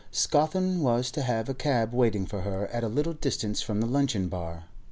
Scawthorne 0.11 0.81
was 0.81 1.11
to 1.11 1.21
have 1.21 1.47
a 1.47 1.53
cab 1.53 1.93
waiting 1.93 2.25
for 2.25 2.41
her 2.41 2.65
at 2.73 2.83
a 2.83 2.87
little 2.87 3.13
distance 3.13 3.61
from 3.61 3.81
the 3.81 3.85
luncheon 3.87 4.29
bar. 4.29 4.63